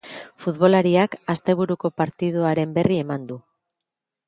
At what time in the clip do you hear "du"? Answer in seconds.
3.33-3.41